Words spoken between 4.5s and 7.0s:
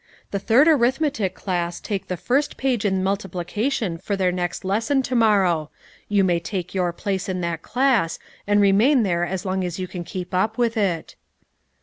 lesson to morrow; you may take your